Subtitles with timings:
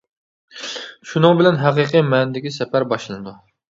[1.11, 3.41] شۇنىڭ بىلەن ھەقىقىي مەنىدىكى سەپەر باشلىنىدۇ.